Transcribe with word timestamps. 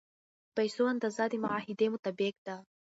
د 0.47 0.49
پیسو 0.57 0.83
اندازه 0.93 1.23
د 1.31 1.33
معاهدې 1.43 1.87
مطابق 1.93 2.35
ده. 2.47 2.55